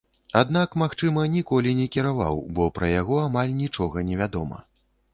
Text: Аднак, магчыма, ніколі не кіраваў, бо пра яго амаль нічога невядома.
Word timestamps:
Аднак, 0.39 0.77
магчыма, 0.83 1.25
ніколі 1.35 1.75
не 1.81 1.87
кіраваў, 1.97 2.41
бо 2.57 2.69
пра 2.79 2.93
яго 2.99 3.23
амаль 3.29 3.57
нічога 3.63 4.09
невядома. 4.13 4.57